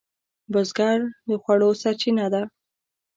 [0.51, 2.41] بزګر د خوړو سرچینه ده